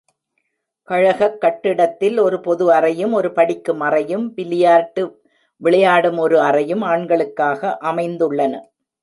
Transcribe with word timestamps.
கழகக் 0.83 1.41
கட்டிடத்தில் 1.41 2.17
ஒரு 2.17 2.39
பொது 2.39 2.73
அறையும், 2.73 3.13
ஒரு 3.13 3.31
படிக்கும் 3.31 3.79
அறையும், 3.79 4.33
பில்லியார்டு 4.35 5.15
விளையாடும் 5.57 6.17
ஒரு 6.17 6.39
அறையும் 6.39 6.81
ஆண்களுக்காக 6.81 7.77
அமைந்துள்ளன. 7.81 8.59